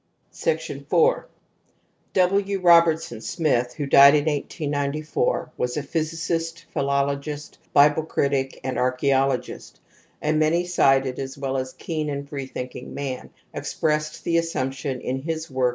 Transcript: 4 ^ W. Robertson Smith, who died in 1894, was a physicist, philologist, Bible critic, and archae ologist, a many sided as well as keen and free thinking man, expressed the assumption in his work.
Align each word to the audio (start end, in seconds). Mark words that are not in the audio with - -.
4 0.31 0.53
^ 0.53 1.23
W. 2.13 2.59
Robertson 2.59 3.21
Smith, 3.21 3.75
who 3.75 3.85
died 3.85 4.15
in 4.15 4.25
1894, 4.25 5.51
was 5.55 5.77
a 5.77 5.83
physicist, 5.83 6.65
philologist, 6.73 7.59
Bible 7.71 8.05
critic, 8.05 8.59
and 8.63 8.77
archae 8.77 9.13
ologist, 9.13 9.79
a 10.23 10.33
many 10.33 10.65
sided 10.65 11.19
as 11.19 11.37
well 11.37 11.55
as 11.55 11.73
keen 11.73 12.09
and 12.09 12.27
free 12.27 12.47
thinking 12.47 12.95
man, 12.95 13.29
expressed 13.53 14.23
the 14.23 14.37
assumption 14.39 15.01
in 15.01 15.21
his 15.21 15.51
work. 15.51 15.69